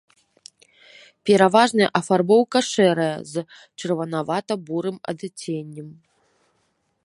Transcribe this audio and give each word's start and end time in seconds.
Пераважная 1.29 1.89
афарбоўка 1.99 2.59
шэрая 2.71 3.11
з 3.33 3.45
чырванавата-бурым 3.79 4.97
адценнем. 5.15 5.89